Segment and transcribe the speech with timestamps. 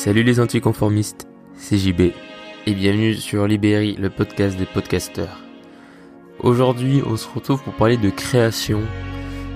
[0.00, 1.26] Salut les anticonformistes,
[1.56, 2.12] c'est JB
[2.66, 5.40] et bienvenue sur Libéry, le podcast des podcasteurs.
[6.38, 8.80] Aujourd'hui, on se retrouve pour parler de création,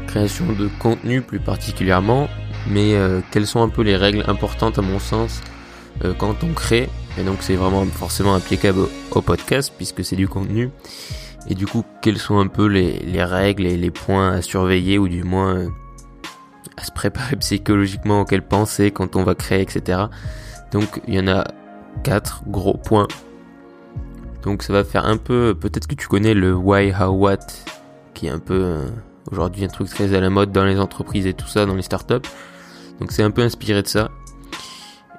[0.09, 2.29] création de contenu plus particulièrement,
[2.69, 5.43] mais euh, quelles sont un peu les règles importantes à mon sens
[6.05, 6.89] euh, quand on crée?
[7.19, 8.81] Et donc c'est vraiment forcément applicable
[9.13, 10.71] au, podcast puisque c'est du contenu.
[11.49, 15.07] Et du coup, quelles sont un peu les, règles et les points à surveiller ou
[15.07, 15.69] du moins euh,
[16.77, 20.05] à se préparer psychologiquement auxquels penser quand on va créer, etc.
[20.73, 21.47] Donc il y en a
[22.03, 23.09] quatre gros points.
[24.43, 27.39] Donc ça va faire un peu, peut-être que tu connais le why, how, what,
[28.15, 28.89] qui est un peu euh,
[29.31, 31.83] aujourd'hui un truc très à la mode dans les entreprises et tout ça, dans les
[31.83, 32.29] startups.
[32.99, 34.11] Donc c'est un peu inspiré de ça.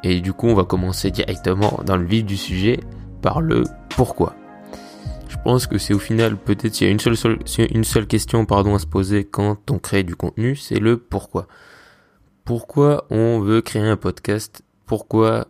[0.04, 2.82] Et du coup on va commencer directement dans le vif du sujet
[3.22, 3.64] par le
[3.96, 4.36] pourquoi.
[5.44, 7.38] Je pense que c'est au final peut-être s'il y a une seule,
[7.70, 11.50] une seule question pardon à se poser quand on crée du contenu, c'est le pourquoi.
[12.46, 14.64] Pourquoi on veut créer un podcast?
[14.86, 15.50] Pourquoi?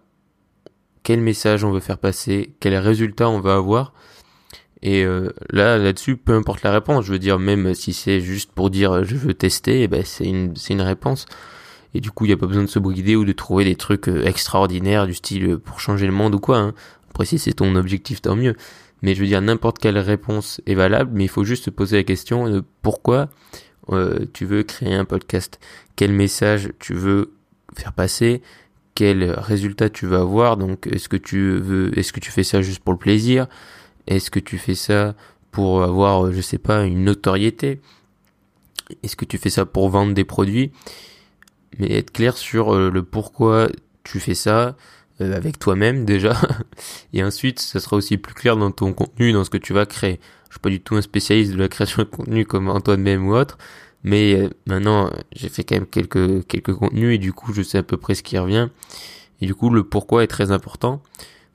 [1.03, 2.55] Quel message on veut faire passer?
[2.59, 3.93] Quel résultat on veut avoir?
[4.81, 7.05] Et euh, là, là-dessus, peu importe la réponse.
[7.05, 10.25] Je veux dire, même si c'est juste pour dire je veux tester, eh ben c'est
[10.25, 11.27] une, c'est une réponse.
[11.93, 13.75] Et du coup, il n'y a pas besoin de se brider ou de trouver des
[13.75, 16.57] trucs euh, extraordinaires du style euh, pour changer le monde ou quoi.
[16.57, 16.73] Hein.
[17.11, 18.55] Après, si c'est ton objectif, tant mieux.
[19.03, 21.97] Mais je veux dire, n'importe quelle réponse est valable, mais il faut juste se poser
[21.97, 23.29] la question de pourquoi
[23.91, 25.59] euh, tu veux créer un podcast,
[25.97, 27.33] quel message tu veux
[27.75, 28.41] faire passer,
[28.95, 30.55] quel résultat tu veux avoir?
[30.55, 33.47] Donc, est-ce que tu veux, est-ce que tu fais ça juste pour le plaisir,
[34.07, 35.15] est-ce que tu fais ça
[35.51, 37.81] pour avoir, je sais pas, une notoriété,
[39.03, 40.71] est-ce que tu fais ça pour vendre des produits,
[41.77, 43.67] mais être clair sur euh, le pourquoi
[44.05, 44.77] tu fais ça,
[45.19, 46.35] avec toi-même déjà,
[47.13, 49.85] et ensuite ça sera aussi plus clair dans ton contenu, dans ce que tu vas
[49.85, 50.19] créer.
[50.49, 53.27] Je suis pas du tout un spécialiste de la création de contenu comme Antoine même
[53.27, 53.57] ou autre,
[54.03, 57.79] mais euh, maintenant j'ai fait quand même quelques quelques contenus et du coup je sais
[57.79, 58.69] à peu près ce qui revient.
[59.41, 61.01] Et du coup le pourquoi est très important.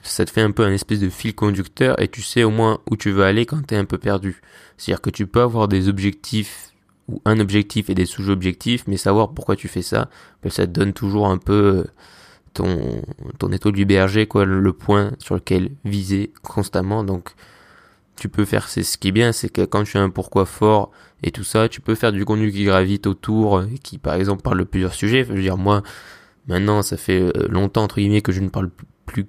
[0.02, 2.80] Ça te fait un peu un espèce de fil conducteur et tu sais au moins
[2.90, 4.40] où tu veux aller quand tu es un peu perdu.
[4.76, 6.72] C'est-à-dire que tu peux avoir des objectifs
[7.08, 10.10] ou un objectif et des sous-objectifs, mais savoir pourquoi tu fais ça,
[10.42, 11.84] ben, ça te donne toujours un peu
[12.58, 13.02] ton,
[13.38, 17.04] ton du berger, quoi, le point sur lequel viser constamment.
[17.04, 17.30] Donc,
[18.16, 20.44] tu peux faire, c'est ce qui est bien, c'est que quand tu as un pourquoi
[20.44, 20.90] fort
[21.22, 24.58] et tout ça, tu peux faire du contenu qui gravite autour, qui par exemple parle
[24.58, 25.24] de plusieurs sujets.
[25.24, 25.82] Je veux dire, moi,
[26.48, 28.70] maintenant, ça fait euh, longtemps, entre guillemets, que je ne parle
[29.06, 29.26] plus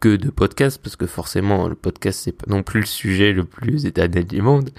[0.00, 3.44] que de podcast, parce que forcément, le podcast, c'est pas non plus le sujet le
[3.44, 4.70] plus éternel du monde.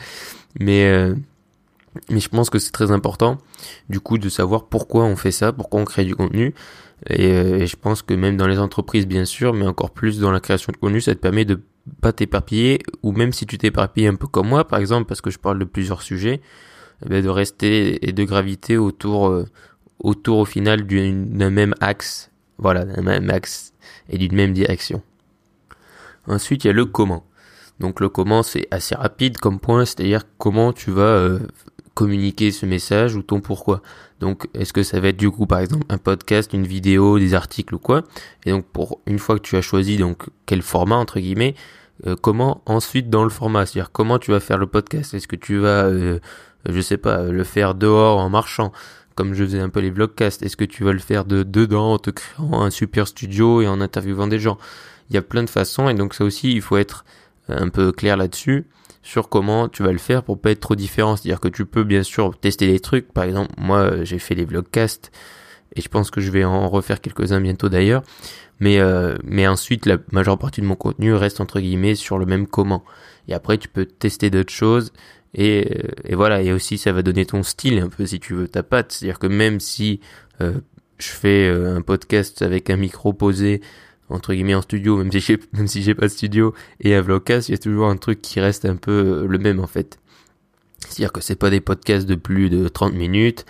[0.59, 1.15] Mais, euh,
[2.09, 3.37] mais je pense que c'est très important,
[3.87, 6.53] du coup, de savoir pourquoi on fait ça, pourquoi on crée du contenu.
[7.11, 10.31] Euh, et, je pense que même dans les entreprises, bien sûr, mais encore plus dans
[10.31, 11.59] la création de contenu, ça te permet de
[12.01, 15.29] pas t'éparpiller, ou même si tu t'éparpilles un peu comme moi, par exemple, parce que
[15.29, 16.41] je parle de plusieurs sujets,
[17.05, 19.45] eh ben, de rester et de graviter autour, euh,
[19.99, 23.73] autour au final d'un même axe, voilà, d'un même axe
[24.09, 25.01] et d'une même direction.
[26.27, 27.25] Ensuite, il y a le comment.
[27.79, 31.39] Donc le comment, c'est assez rapide comme point, c'est-à-dire comment tu vas euh,
[31.93, 33.81] communiquer ce message ou ton pourquoi.
[34.19, 37.33] Donc, est-ce que ça va être du coup, par exemple, un podcast, une vidéo, des
[37.33, 38.03] articles ou quoi?
[38.45, 41.55] Et donc, pour une fois que tu as choisi donc quel format entre guillemets,
[42.07, 45.13] euh, comment ensuite dans le format, c'est-à-dire comment tu vas faire le podcast?
[45.13, 46.19] Est-ce que tu vas, euh,
[46.67, 48.71] je sais pas, le faire dehors en marchant,
[49.15, 51.93] comme je faisais un peu les vlogcasts Est-ce que tu vas le faire de dedans
[51.93, 54.57] en te créant un super studio et en interviewant des gens?
[55.09, 57.05] Il y a plein de façons et donc ça aussi, il faut être
[57.49, 58.65] un peu clair là-dessus
[59.03, 61.15] sur comment tu vas le faire pour pas être trop différent.
[61.15, 63.11] C'est-à-dire que tu peux bien sûr tester des trucs.
[63.13, 65.11] Par exemple, moi j'ai fait les vlogcasts
[65.75, 68.03] et je pense que je vais en refaire quelques-uns bientôt d'ailleurs.
[68.59, 72.25] Mais euh, mais ensuite la majeure partie de mon contenu reste entre guillemets sur le
[72.25, 72.83] même comment.
[73.27, 74.93] Et après tu peux tester d'autres choses
[75.33, 78.33] et, euh, et voilà et aussi ça va donner ton style un peu si tu
[78.33, 78.93] veux ta patte.
[78.93, 79.99] C'est-à-dire que même si
[80.41, 80.53] euh,
[80.97, 83.61] je fais un podcast avec un micro posé
[84.09, 87.01] entre guillemets en studio, même si j'ai, même si j'ai pas de studio et un
[87.01, 89.67] vlogcast, il y a toujours un truc qui reste un peu euh, le même en
[89.67, 89.99] fait.
[90.79, 93.45] C'est-à-dire que c'est pas des podcasts de plus de 30 minutes.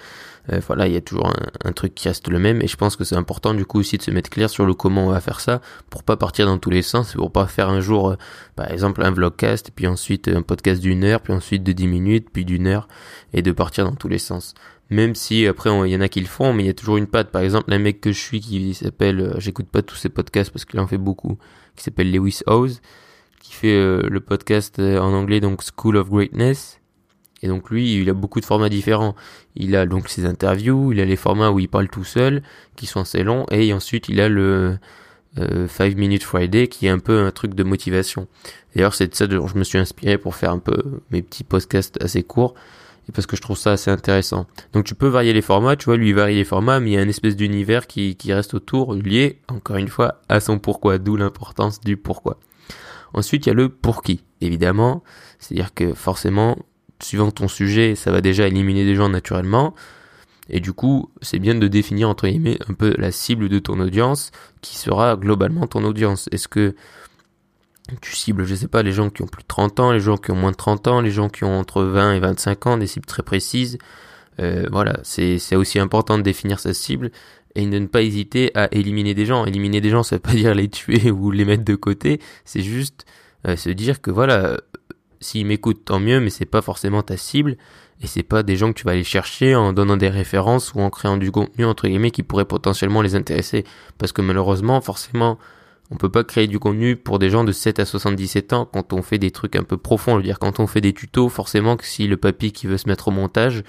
[0.51, 1.31] Euh, voilà, il y a toujours
[1.63, 3.97] un, truc qui reste le même et je pense que c'est important du coup aussi
[3.97, 6.57] de se mettre clair sur le comment on va faire ça pour pas partir dans
[6.57, 8.15] tous les sens, pour pas faire un jour euh,
[8.57, 12.27] par exemple un vlogcast puis ensuite un podcast d'une heure, puis ensuite de 10 minutes,
[12.31, 12.89] puis d'une heure
[13.31, 14.53] et de partir dans tous les sens
[14.93, 16.97] même si après il y en a qui le font, mais il y a toujours
[16.97, 17.31] une patte.
[17.31, 20.51] Par exemple, un mec que je suis qui s'appelle, euh, j'écoute pas tous ses podcasts
[20.51, 21.37] parce qu'il en fait beaucoup,
[21.75, 22.79] qui s'appelle Lewis Howes,
[23.41, 26.79] qui fait euh, le podcast euh, en anglais donc School of Greatness.
[27.41, 29.15] Et donc lui, il a beaucoup de formats différents.
[29.55, 32.41] Il a donc ses interviews, il a les formats où il parle tout seul,
[32.77, 34.77] qui sont assez longs, et ensuite il a le
[35.35, 38.27] 5 Minute Friday, qui est un peu un truc de motivation.
[38.73, 41.43] D'ailleurs, c'est de ça dont je me suis inspiré pour faire un peu mes petits
[41.43, 42.53] podcasts assez courts
[43.07, 44.47] et parce que je trouve ça assez intéressant.
[44.71, 46.93] Donc tu peux varier les formats, tu vois, lui il varie les formats, mais il
[46.93, 50.59] y a une espèce d'univers qui, qui reste autour, lié, encore une fois, à son
[50.59, 52.39] pourquoi, d'où l'importance du pourquoi.
[53.13, 55.03] Ensuite, il y a le pour qui, évidemment,
[55.39, 56.57] c'est-à-dire que forcément,
[57.01, 59.75] suivant ton sujet, ça va déjà éliminer des gens naturellement,
[60.49, 63.79] et du coup, c'est bien de définir entre guillemets un peu la cible de ton
[63.79, 66.27] audience, qui sera globalement ton audience.
[66.31, 66.75] Est-ce que
[68.01, 70.17] tu cibles, je sais pas, les gens qui ont plus de 30 ans, les gens
[70.17, 72.77] qui ont moins de 30 ans, les gens qui ont entre 20 et 25 ans,
[72.77, 73.77] des cibles très précises.
[74.39, 77.11] Euh, voilà, c'est aussi important de définir sa cible
[77.55, 79.45] et de ne pas hésiter à éliminer des gens.
[79.45, 82.61] Éliminer des gens, ça veut pas dire les tuer ou les mettre de côté, c'est
[82.61, 83.05] juste
[83.47, 84.57] euh, se dire que voilà,
[85.19, 87.57] s'ils m'écoutent, tant mieux, mais c'est pas forcément ta cible
[88.01, 90.79] et c'est pas des gens que tu vas aller chercher en donnant des références ou
[90.79, 93.65] en créant du contenu entre guillemets qui pourrait potentiellement les intéresser
[93.97, 95.37] parce que malheureusement, forcément,
[95.93, 98.93] on peut pas créer du contenu pour des gens de 7 à 77 ans quand
[98.93, 100.13] on fait des trucs un peu profonds.
[100.13, 102.77] Je veux dire, quand on fait des tutos, forcément que si le papy qui veut
[102.77, 103.63] se mettre au montage,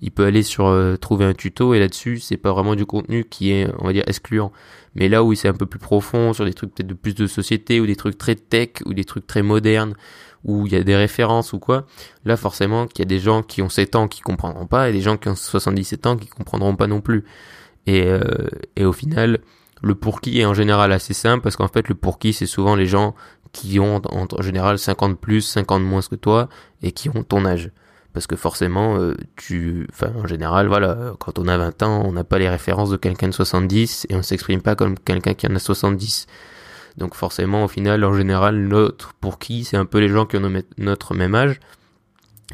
[0.00, 3.24] il peut aller sur euh, trouver un tuto et là-dessus, c'est pas vraiment du contenu
[3.24, 4.52] qui est, on va dire, excluant.
[4.94, 7.26] Mais là où c'est un peu plus profond, sur des trucs peut-être de plus de
[7.26, 9.94] société ou des trucs très tech ou des trucs très modernes
[10.44, 11.86] où il y a des références ou quoi,
[12.24, 14.92] là forcément qu'il y a des gens qui ont 7 ans qui comprendront pas et
[14.92, 17.24] des gens qui ont 77 ans qui comprendront pas non plus.
[17.86, 18.20] Et, euh,
[18.76, 19.40] et au final,
[19.86, 22.46] le pour qui est en général assez simple parce qu'en fait le pour qui c'est
[22.46, 23.14] souvent les gens
[23.52, 26.48] qui ont en, général 50 plus, 50 moins que toi
[26.82, 27.70] et qui ont ton âge.
[28.12, 32.24] Parce que forcément, euh, tu, en général, voilà, quand on a 20 ans, on n'a
[32.24, 35.54] pas les références de quelqu'un de 70 et on s'exprime pas comme quelqu'un qui en
[35.54, 36.26] a 70.
[36.96, 40.36] Donc forcément, au final, en général, notre pour qui, c'est un peu les gens qui
[40.36, 41.60] ont notre même âge.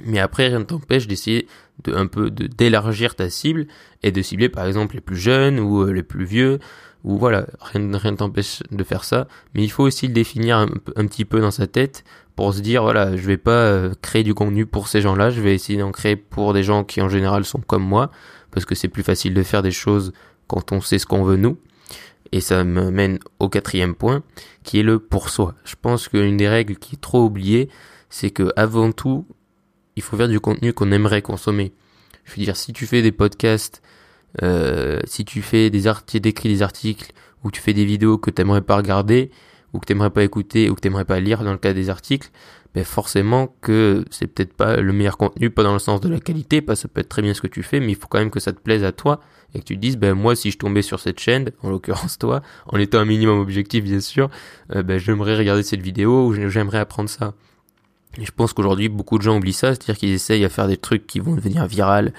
[0.05, 1.47] Mais après, rien ne t'empêche d'essayer
[1.85, 3.67] de un peu d'élargir ta cible
[4.03, 6.59] et de cibler par exemple les plus jeunes ou euh, les plus vieux
[7.05, 10.59] ou voilà, rien, rien ne t'empêche de faire ça, mais il faut aussi le définir
[10.59, 12.05] un, petit peu dans sa tête
[12.37, 15.41] pour se dire voilà, je vais pas euh, créer du contenu pour ces gens-là, je
[15.41, 18.11] vais essayer d'en créer pour des gens qui en général sont comme moi,
[18.53, 20.13] parce que c'est plus facile de faire des choses
[20.47, 21.59] quand on sait ce qu'on veut nous.
[22.31, 24.23] Et ça me mène au quatrième point,
[24.63, 25.55] qui est le pour soi.
[25.65, 27.69] Je pense qu'une des règles qui est trop oubliée,
[28.09, 29.27] c'est que avant tout,
[29.97, 31.73] il faut faire du contenu qu'on aimerait consommer.
[32.25, 33.83] Je veux dire, si tu fais des podcasts
[34.43, 37.13] euh, si tu fais des articles, d'écris des articles
[37.45, 39.31] ou tu fais des vidéos que t'aimerais pas regarder
[39.73, 42.31] ou que t'aimerais pas écouter ou que t'aimerais pas lire dans le cas des articles,
[42.75, 46.21] ben forcément que c'est peut-être pas le meilleur contenu, pas dans le sens de la
[46.21, 48.07] qualité, parce que ça peut être très bien ce que tu fais, mais il faut
[48.07, 49.21] quand même que ça te plaise à toi
[49.55, 52.19] et que tu te dises, ben moi si je tombais sur cette chaîne, en l'occurrence
[52.19, 54.31] toi, en étant un minimum objectif bien sûr,
[54.75, 57.35] euh, ben j'aimerais regarder cette vidéo ou j'aimerais apprendre ça.
[58.21, 61.07] Je pense qu'aujourd'hui beaucoup de gens oublient ça, c'est-à-dire qu'ils essayent à faire des trucs
[61.07, 62.13] qui vont devenir viral,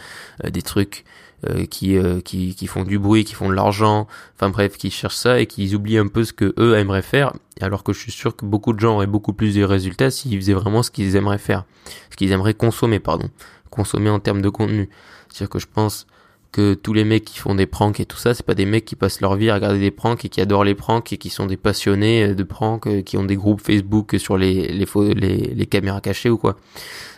[0.43, 1.05] euh, des trucs
[1.49, 4.89] euh, qui, euh, qui, qui font du bruit, qui font de l'argent, enfin bref, qui
[4.89, 7.99] cherchent ça et qui oublient un peu ce que eux aimeraient faire, alors que je
[7.99, 10.89] suis sûr que beaucoup de gens auraient beaucoup plus de résultats s'ils faisaient vraiment ce
[10.89, 11.65] qu'ils aimeraient faire,
[12.09, 13.29] ce qu'ils aimeraient consommer, pardon,
[13.69, 14.89] consommer en termes de contenu.
[15.29, 16.07] C'est-à-dire que je pense
[16.53, 18.85] que tous les mecs qui font des pranks et tout ça, c'est pas des mecs
[18.85, 21.29] qui passent leur vie à regarder des pranks et qui adorent les pranks et qui
[21.29, 25.99] sont des passionnés euh, de pranks, qui ont des groupes Facebook sur les, les caméras
[25.99, 26.55] cachées ou quoi.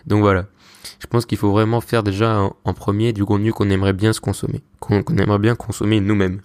[0.08, 0.48] Donc voilà
[1.00, 4.20] je pense qu'il faut vraiment faire déjà en, premier du contenu qu'on aimerait bien se
[4.20, 6.42] consommer, qu'on aimerait bien consommer nous-mêmes.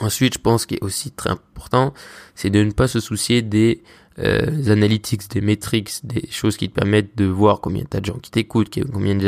[0.00, 1.94] Ensuite, je pense qu'il est aussi très important,
[2.34, 3.82] c'est de ne pas se soucier des
[4.18, 8.06] euh, analytics, des metrics, des choses qui te permettent de voir combien tu as de
[8.06, 9.18] gens qui t'écoutent, combien,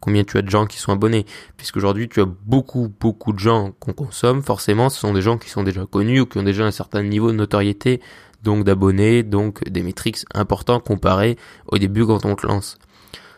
[0.00, 1.24] combien tu as de gens qui sont abonnés.
[1.56, 4.42] Puisqu'aujourd'hui, tu as beaucoup, beaucoup de gens qu'on consomme.
[4.42, 7.02] Forcément, ce sont des gens qui sont déjà connus ou qui ont déjà un certain
[7.02, 8.00] niveau de notoriété,
[8.42, 12.78] donc d'abonnés, donc des metrics importants comparés au début quand on te lance.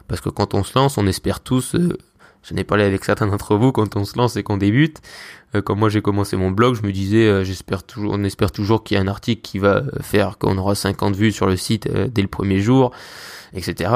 [0.08, 1.96] Parce que quand on se lance, on espère tous, euh,
[2.42, 5.00] je n'ai parlé avec certains d'entre vous, quand on se lance et qu'on débute,
[5.54, 8.52] euh, quand moi j'ai commencé mon blog, je me disais, euh, j'espère toujours, on espère
[8.52, 11.56] toujours qu'il y a un article qui va faire qu'on aura 50 vues sur le
[11.56, 12.92] site dès le premier jour,
[13.52, 13.90] etc.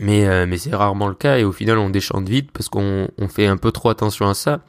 [0.00, 3.28] Mais, mais c'est rarement le cas et au final on déchante vite parce qu'on on
[3.28, 4.60] fait un peu trop attention à ça.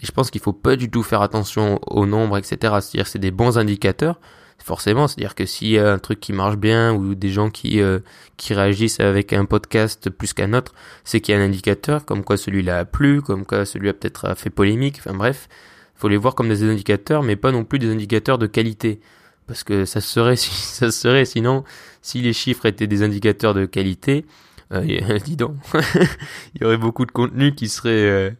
[0.00, 2.56] Et je pense qu'il faut pas du tout faire attention au nombre, etc.
[2.80, 4.20] C'est-à-dire c'est des bons indicateurs,
[4.62, 7.80] forcément, c'est-à-dire que s'il y a un truc qui marche bien ou des gens qui
[7.80, 8.00] euh,
[8.36, 10.74] qui réagissent avec un podcast plus qu'un autre,
[11.04, 14.26] c'est qu'il y a un indicateur comme quoi celui-là a plu, comme quoi celui-là peut-être
[14.26, 15.48] a fait polémique, enfin bref,
[15.94, 19.00] faut les voir comme des indicateurs mais pas non plus des indicateurs de qualité.
[19.46, 21.64] Parce que ça serait ça serait sinon
[22.02, 24.26] si les chiffres étaient des indicateurs de qualité,
[24.72, 25.56] euh, dis donc,
[26.54, 28.30] il y aurait beaucoup de contenu qui serait euh,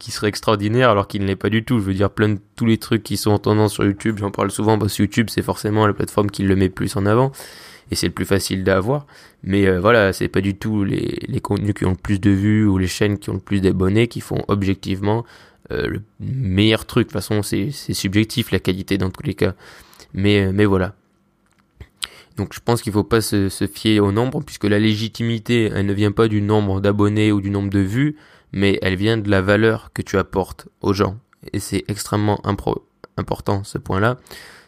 [0.00, 1.78] qui serait extraordinaire alors qu'il ne l'est pas du tout.
[1.78, 4.32] Je veux dire, plein de tous les trucs qui sont en tendance sur YouTube, j'en
[4.32, 7.30] parle souvent parce que YouTube c'est forcément la plateforme qui le met plus en avant
[7.92, 9.06] et c'est le plus facile d'avoir.
[9.44, 12.30] Mais euh, voilà, c'est pas du tout les, les contenus qui ont le plus de
[12.30, 15.24] vues ou les chaînes qui ont le plus d'abonnés qui font objectivement
[15.70, 17.08] euh, le meilleur truc.
[17.08, 19.54] De toute façon, c'est subjectif la qualité dans tous les cas.
[20.14, 20.94] Mais, euh, mais voilà.
[22.36, 25.86] Donc je pense qu'il faut pas se, se, fier au nombre, puisque la légitimité, elle
[25.86, 28.16] ne vient pas du nombre d'abonnés ou du nombre de vues,
[28.52, 31.16] mais elle vient de la valeur que tu apportes aux gens.
[31.52, 32.40] Et c'est extrêmement
[33.16, 34.16] important ce point-là.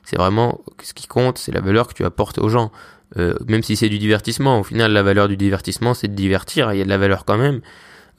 [0.04, 2.72] C'est vraiment ce qui compte, c'est la valeur que tu apportes aux gens.
[3.18, 6.72] Euh, même si c'est du divertissement, au final la valeur du divertissement c'est de divertir,
[6.72, 7.60] il y a de la valeur quand même,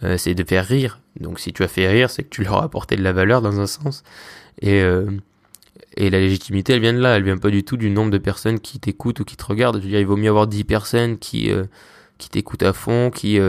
[0.03, 0.99] euh, c'est de faire rire.
[1.19, 3.41] Donc si tu as fait rire, c'est que tu leur as apporté de la valeur
[3.41, 4.03] dans un sens.
[4.61, 5.09] Et, euh,
[5.97, 8.17] et la légitimité elle vient de là, elle vient pas du tout du nombre de
[8.19, 9.77] personnes qui t'écoutent ou qui te regardent.
[9.77, 11.51] Je veux dire, il vaut mieux avoir 10 personnes qui,
[12.17, 13.39] qui t'écoutent à fond, qui,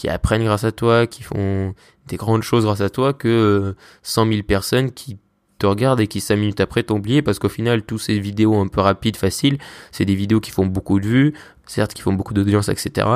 [0.00, 1.74] qui apprennent grâce à toi, qui font
[2.06, 5.18] des grandes choses grâce à toi, que 100 000 personnes qui
[5.58, 8.58] te regardent et qui 5 minutes après t'ont oublié parce qu'au final, tous ces vidéos
[8.58, 9.58] un peu rapides, faciles,
[9.92, 11.34] c'est des vidéos qui font beaucoup de vues,
[11.66, 13.08] certes qui font beaucoup d'audience, etc.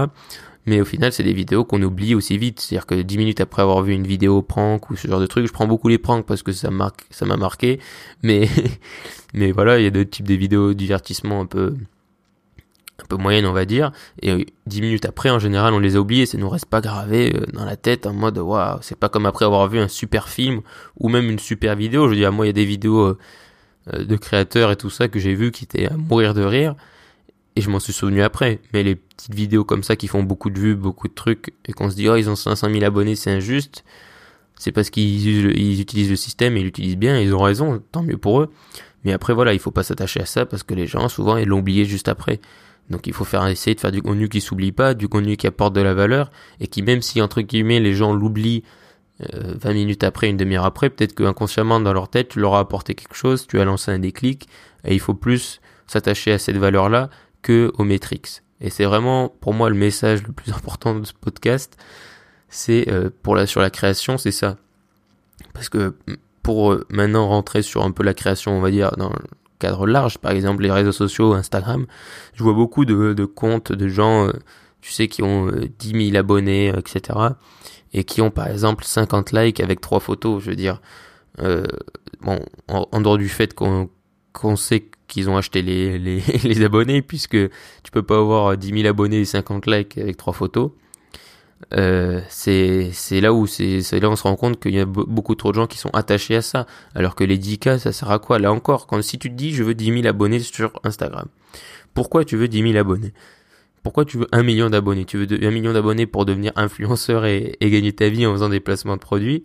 [0.67, 2.61] Mais au final, c'est des vidéos qu'on oublie aussi vite.
[2.61, 5.47] C'est-à-dire que 10 minutes après avoir vu une vidéo prank ou ce genre de truc,
[5.47, 7.81] je prends beaucoup les pranks parce que ça marque, ça m'a marqué.
[8.23, 8.47] Mais,
[9.33, 11.75] mais voilà, il y a d'autres types de vidéos divertissement un peu,
[13.03, 13.93] un peu moyenne on va dire.
[14.23, 16.27] Et euh, dix minutes après en général on les a oubliés.
[16.27, 19.27] Ça nous reste pas gravé euh, dans la tête en mode waouh c'est pas comme
[19.27, 20.61] après avoir vu un super film
[20.99, 22.05] ou même une super vidéo.
[22.05, 23.17] Je veux dire moi il y a des vidéos
[23.93, 26.75] euh, de créateurs et tout ça que j'ai vu qui étaient à mourir de rire.
[27.57, 28.61] Et je m'en suis souvenu après.
[28.73, 31.73] Mais les petites vidéos comme ça qui font beaucoup de vues beaucoup de trucs et
[31.73, 33.85] qu'on se dit oh ils ont 500 000 abonnés c'est injuste.
[34.57, 37.19] C'est parce qu'ils ils utilisent le système et ils l'utilisent bien.
[37.19, 38.51] Ils ont raison tant mieux pour eux.
[39.05, 41.49] Mais après voilà il faut pas s'attacher à ça parce que les gens souvent ils
[41.49, 42.41] l'ont oublié juste après
[42.91, 45.47] donc il faut faire essayer de faire du contenu qui s'oublie pas, du contenu qui
[45.47, 48.63] apporte de la valeur et qui même si entre guillemets les gens l'oublient
[49.23, 52.55] euh, 20 minutes après, une demi-heure après, peut-être que inconsciemment dans leur tête tu leur
[52.57, 54.49] as apporté quelque chose, tu as lancé un déclic
[54.85, 57.11] et il faut plus s'attacher à cette valeur-là
[57.43, 58.43] que aux métriques.
[58.61, 61.77] Et c'est vraiment pour moi le message le plus important de ce podcast,
[62.49, 64.57] c'est euh, pour la sur la création, c'est ça.
[65.53, 65.95] Parce que
[66.43, 69.13] pour euh, maintenant rentrer sur un peu la création, on va dire dans
[69.65, 71.87] cadre large, par exemple les réseaux sociaux, Instagram,
[72.35, 74.33] je vois beaucoup de, de comptes de gens, euh,
[74.83, 75.47] tu sais, qui ont
[75.79, 77.19] 10 euh, 000 abonnés, euh, etc.
[77.95, 80.81] Et qui ont par exemple 50 likes avec trois photos, je veux dire.
[81.39, 87.39] bon, en, dehors du fait qu'on sait qu'ils ont acheté les, les, les, abonnés, puisque
[87.83, 90.73] tu peux pas avoir 10 000 abonnés et 50 likes avec trois photos.
[91.73, 95.35] Euh, c'est là où c'est là où on se rend compte qu'il y a beaucoup
[95.35, 96.67] trop de gens qui sont attachés à ça.
[96.95, 98.39] Alors que les 10K ça sert à quoi?
[98.39, 101.29] Là encore quand si tu te dis je veux 10 000 abonnés sur Instagram
[101.95, 103.13] pourquoi tu veux 10 000 abonnés?
[103.83, 105.05] Pourquoi tu veux un million d'abonnés?
[105.05, 108.49] Tu veux un million d'abonnés pour devenir influenceur et, et, gagner ta vie en faisant
[108.49, 109.45] des placements de produits?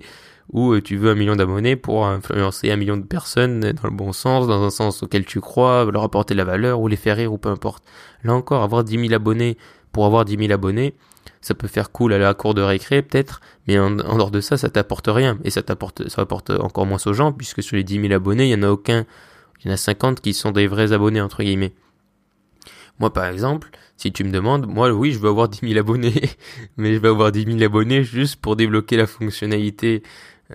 [0.51, 3.95] Ou euh, tu veux un million d'abonnés pour influencer un million de personnes dans le
[3.95, 6.95] bon sens, dans un sens auquel tu crois, leur apporter de la valeur ou les
[6.95, 7.83] faire rire ou peu importe?
[8.23, 9.57] Là encore, avoir 10 000 abonnés
[9.91, 10.93] pour avoir 10 000 abonnés,
[11.41, 14.57] ça peut faire cool à la cour de récré peut-être, mais en, dehors de ça,
[14.57, 15.37] ça t'apporte rien.
[15.43, 18.51] Et ça t'apporte, apporte encore moins aux gens, puisque sur les 10 000 abonnés, il
[18.51, 19.05] y en a aucun,
[19.61, 21.73] il y en a 50 qui sont des vrais abonnés, entre guillemets.
[22.99, 26.21] Moi, par exemple, si tu me demandes, moi, oui, je veux avoir 10 000 abonnés,
[26.77, 30.03] mais je veux avoir 10 000 abonnés juste pour débloquer la fonctionnalité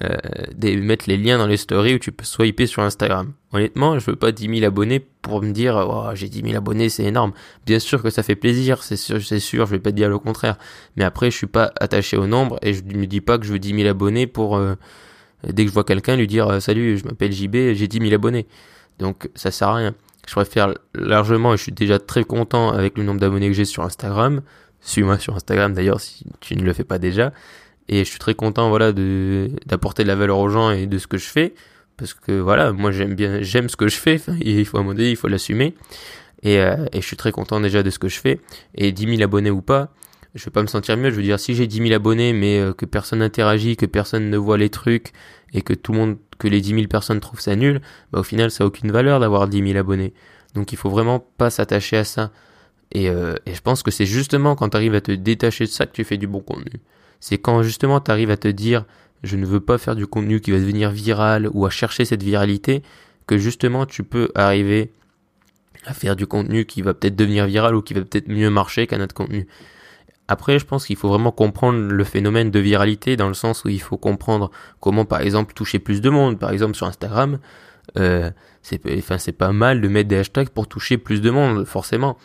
[0.03, 3.33] euh, mettre les liens dans les stories où tu peux swiper sur Instagram.
[3.53, 6.89] Honnêtement, je veux pas 10 000 abonnés pour me dire oh, j'ai 10 000 abonnés,
[6.89, 7.33] c'est énorme.
[7.65, 10.09] Bien sûr que ça fait plaisir, c'est sûr, c'est sûr, je vais pas te dire
[10.09, 10.59] le contraire.
[10.97, 13.53] Mais après, je suis pas attaché au nombre et je me dis pas que je
[13.53, 14.75] veux 10 000 abonnés pour euh,
[15.47, 18.47] dès que je vois quelqu'un lui dire salut, je m'appelle JB, j'ai 10 000 abonnés.
[18.99, 19.95] Donc ça sert à rien.
[20.27, 23.65] Je préfère largement et je suis déjà très content avec le nombre d'abonnés que j'ai
[23.65, 24.43] sur Instagram.
[24.81, 27.33] Suis-moi sur Instagram d'ailleurs si tu ne le fais pas déjà
[27.89, 30.99] et je suis très content voilà de d'apporter de la valeur aux gens et de
[30.99, 31.55] ce que je fais.
[31.97, 34.21] Parce que voilà moi j'aime bien j'aime ce que je fais.
[34.41, 35.75] Il faut donné il faut l'assumer.
[36.43, 38.41] Et, euh, et je suis très content déjà de ce que je fais.
[38.75, 39.93] Et 10 000 abonnés ou pas
[40.35, 41.11] je vais pas me sentir mieux.
[41.11, 44.31] Je veux dire si j'ai 10 000 abonnés mais euh, que personne n'interagit que personne
[44.31, 45.13] ne voit les trucs
[45.53, 47.81] et que tout le monde que les 10 000 personnes trouvent ça nul
[48.13, 50.15] bah au final ça a aucune valeur d'avoir 10 000 abonnés.
[50.55, 52.31] Donc il faut vraiment pas s'attacher à ça.
[52.93, 55.71] Et, euh, et je pense que c'est justement quand tu arrives à te détacher de
[55.71, 56.81] ça que tu fais du bon contenu
[57.21, 58.85] c'est quand justement tu arrives à te dire
[59.23, 62.23] je ne veux pas faire du contenu qui va devenir viral ou à chercher cette
[62.23, 62.83] viralité
[63.27, 64.93] que justement tu peux arriver
[65.87, 68.87] à faire du contenu qui va peut-être devenir viral ou qui va peut-être mieux marcher
[68.87, 69.47] qu'un autre contenu.
[70.27, 73.69] Après, je pense qu'il faut vraiment comprendre le phénomène de viralité dans le sens où
[73.69, 76.39] il faut comprendre comment, par exemple, toucher plus de monde.
[76.39, 77.39] Par exemple, sur Instagram,
[77.99, 78.31] euh,
[78.63, 82.17] c'est enfin c'est pas mal de mettre des hashtags pour toucher plus de monde, forcément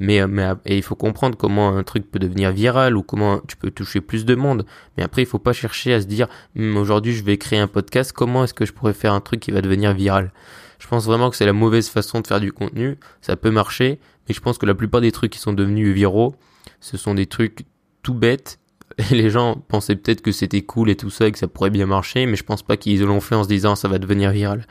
[0.00, 3.40] mais, euh, mais et il faut comprendre comment un truc peut devenir viral ou comment
[3.46, 4.66] tu peux toucher plus de monde.
[4.96, 7.68] Mais après, il faut pas chercher à se dire hm, aujourd'hui je vais créer un
[7.68, 10.32] podcast, comment est-ce que je pourrais faire un truc qui va devenir viral?
[10.78, 12.98] Je pense vraiment que c'est la mauvaise façon de faire du contenu.
[13.22, 16.34] Ça peut marcher, mais je pense que la plupart des trucs qui sont devenus viraux,
[16.80, 17.64] ce sont des trucs
[18.02, 18.58] tout bêtes.
[19.10, 21.70] Et les gens pensaient peut-être que c'était cool et tout ça et que ça pourrait
[21.70, 24.30] bien marcher, mais je pense pas qu'ils l'ont fait en se disant ça va devenir
[24.30, 24.66] viral.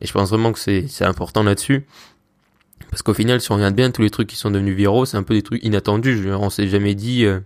[0.00, 1.84] Et je pense vraiment que c'est important là-dessus
[2.90, 5.16] Parce qu'au final, si on regarde bien tous les trucs qui sont devenus viraux, c'est
[5.16, 6.30] un peu des trucs inattendus.
[6.32, 7.40] on s'est jamais dit, euh,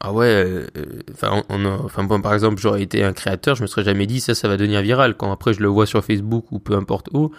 [0.00, 0.66] ah ouais, euh,
[1.12, 4.20] enfin, on, enfin bon, par exemple, j'aurais été un créateur, je me serais jamais dit
[4.20, 5.16] ça, ça va devenir viral.
[5.16, 7.32] Quand après je le vois sur Facebook ou peu importe où,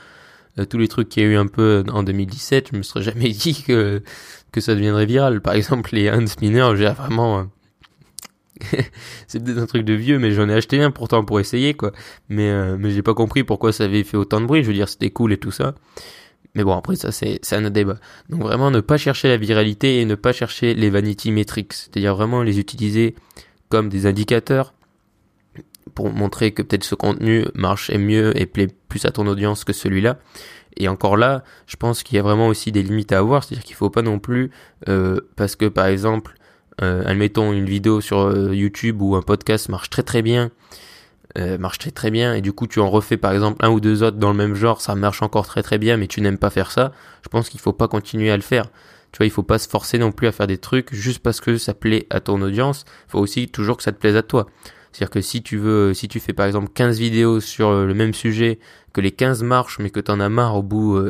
[0.57, 3.03] euh, tous les trucs qu'il y a eu un peu en 2017, je me serais
[3.03, 4.01] jamais dit que
[4.51, 5.41] que ça deviendrait viral.
[5.41, 7.47] Par exemple, les hand spinners, j'ai vraiment
[9.27, 11.91] c'est peut-être un truc de vieux, mais j'en ai acheté un pourtant pour essayer, quoi.
[12.29, 14.63] Mais, euh, mais j'ai pas compris pourquoi ça avait fait autant de bruit.
[14.63, 15.75] Je veux dire, c'était cool et tout ça.
[16.55, 17.97] Mais bon, après, ça, c'est, c'est un débat.
[18.29, 21.73] Donc vraiment, ne pas chercher la viralité et ne pas chercher les vanity metrics.
[21.73, 23.15] C'est-à-dire vraiment les utiliser
[23.69, 24.73] comme des indicateurs
[25.93, 29.73] pour montrer que peut-être ce contenu marche mieux et plaît plus à ton audience que
[29.73, 30.17] celui-là.
[30.77, 33.63] Et encore là, je pense qu'il y a vraiment aussi des limites à avoir, c'est-à-dire
[33.63, 34.51] qu'il faut pas non plus,
[34.87, 36.35] euh, parce que par exemple,
[36.81, 40.51] euh, admettons une vidéo sur euh, YouTube ou un podcast marche très très bien,
[41.37, 43.79] euh, marche très très bien, et du coup tu en refais par exemple un ou
[43.79, 46.37] deux autres dans le même genre, ça marche encore très très bien, mais tu n'aimes
[46.37, 46.93] pas faire ça,
[47.23, 48.65] je pense qu'il faut pas continuer à le faire.
[49.11, 51.41] Tu vois, il faut pas se forcer non plus à faire des trucs juste parce
[51.41, 52.85] que ça plaît à ton audience.
[53.07, 54.45] Il faut aussi toujours que ça te plaise à toi.
[54.91, 58.13] C'est-à-dire que si tu veux, si tu fais par exemple 15 vidéos sur le même
[58.13, 58.59] sujet,
[58.93, 61.07] que les 15 marchent mais que t'en as marre au bout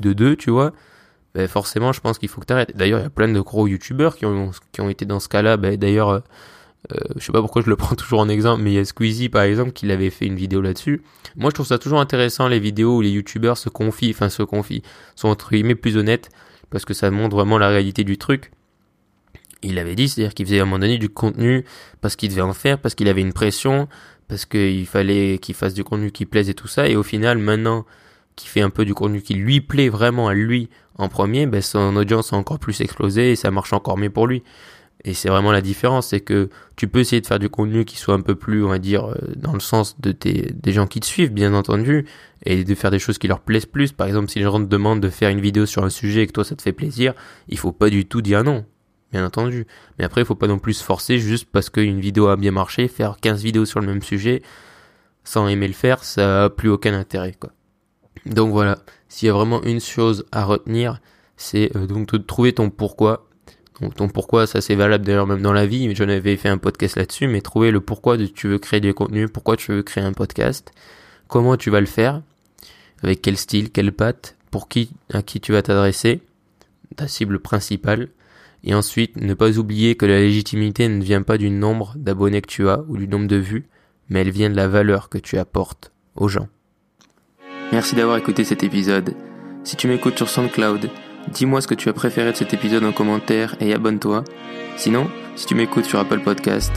[0.00, 0.72] de deux, tu vois,
[1.34, 2.76] ben forcément, je pense qu'il faut que tu arrêtes.
[2.76, 5.28] D'ailleurs, il y a plein de gros youtubeurs qui ont, qui ont été dans ce
[5.28, 5.56] cas-là.
[5.56, 6.20] Ben, D'ailleurs, euh,
[6.92, 8.84] euh, je sais pas pourquoi je le prends toujours en exemple, mais il y a
[8.84, 11.02] Squeezie par exemple qui avait fait une vidéo là-dessus.
[11.36, 14.42] Moi, je trouve ça toujours intéressant les vidéos où les youtubeurs se confient, enfin se
[14.42, 14.82] confient,
[15.14, 16.28] sont entre guillemets plus honnêtes
[16.70, 18.50] parce que ça montre vraiment la réalité du truc.
[19.62, 21.64] Il avait dit, c'est-à-dire qu'il faisait à un moment donné du contenu
[22.00, 23.88] parce qu'il devait en faire, parce qu'il avait une pression,
[24.26, 26.88] parce qu'il fallait qu'il fasse du contenu qui plaise et tout ça.
[26.88, 27.86] Et au final, maintenant
[28.36, 31.62] qu'il fait un peu du contenu qui lui plaît vraiment à lui en premier, ben
[31.62, 34.42] son audience a encore plus explosé et ça marche encore mieux pour lui.
[35.04, 37.96] Et c'est vraiment la différence, c'est que tu peux essayer de faire du contenu qui
[37.96, 40.86] soit un peu plus, on va dire, euh, dans le sens de tes, des gens
[40.86, 42.06] qui te suivent, bien entendu,
[42.46, 43.90] et de faire des choses qui leur plaisent plus.
[43.90, 46.26] Par exemple, si les gens te demandent de faire une vidéo sur un sujet et
[46.28, 47.14] que toi ça te fait plaisir,
[47.48, 48.64] il faut pas du tout dire non,
[49.10, 49.66] bien entendu.
[49.98, 52.52] Mais après, il faut pas non plus se forcer juste parce qu'une vidéo a bien
[52.52, 54.42] marché, faire 15 vidéos sur le même sujet,
[55.24, 57.50] sans aimer le faire, ça a plus aucun intérêt, quoi.
[58.26, 58.78] Donc voilà,
[59.08, 61.00] s'il y a vraiment une chose à retenir,
[61.36, 63.28] c'est euh, donc de trouver ton pourquoi.
[63.80, 66.58] Donc ton pourquoi, ça c'est valable d'ailleurs même dans la vie, j'en avais fait un
[66.58, 69.82] podcast là-dessus, mais trouver le pourquoi de tu veux créer des contenus, pourquoi tu veux
[69.82, 70.72] créer un podcast,
[71.26, 72.22] comment tu vas le faire,
[73.02, 76.20] avec quel style, quelle patte, pour qui, à qui tu vas t'adresser,
[76.94, 78.10] ta cible principale,
[78.62, 82.48] et ensuite ne pas oublier que la légitimité ne vient pas du nombre d'abonnés que
[82.48, 83.66] tu as ou du nombre de vues,
[84.08, 86.48] mais elle vient de la valeur que tu apportes aux gens.
[87.72, 89.14] Merci d'avoir écouté cet épisode.
[89.64, 90.90] Si tu m'écoutes sur SoundCloud,
[91.32, 94.24] dis-moi ce que tu as préféré de cet épisode en commentaire et abonne-toi.
[94.76, 96.70] Sinon, si tu m'écoutes sur Apple Podcast,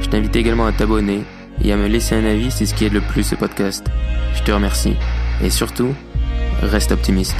[0.00, 1.24] je t'invite également à t'abonner
[1.62, 3.86] et à me laisser un avis, c'est ce qui aide le plus ce podcast.
[4.34, 4.94] Je te remercie.
[5.44, 5.94] Et surtout,
[6.62, 7.36] reste optimiste.